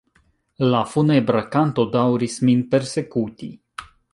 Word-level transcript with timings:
La 0.73 0.79
funebra 0.93 1.43
kanto 1.57 1.85
daŭris 1.99 2.39
min 2.49 2.67
persekuti. 2.75 3.53